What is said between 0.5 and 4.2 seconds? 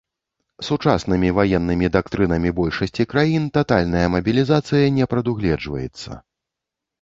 Сучаснымі ваеннымі дактрынамі большасці краін татальная